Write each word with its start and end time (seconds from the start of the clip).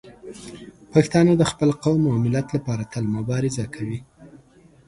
پښتانه 0.93 1.31
د 1.37 1.43
خپل 1.51 1.69
قوم 1.83 2.01
او 2.11 2.15
ملت 2.25 2.47
لپاره 2.55 2.83
تل 2.93 3.03
مبارزه 3.17 3.63
کوي. 3.75 3.99